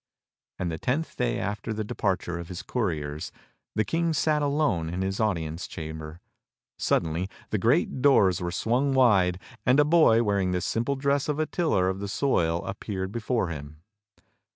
[0.57, 3.31] On the tenth day after the departure of his couriers,
[3.75, 6.21] the King sat alone in his audience chamber.
[6.79, 11.37] Suddenly the great doors were swung wide, and a boy wearing the simple dress of
[11.37, 13.83] a tiller of the soil ap peared before him.